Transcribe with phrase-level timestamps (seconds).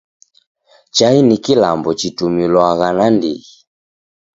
[0.95, 3.51] Chai ni kilambo chitumilwagha nandighi.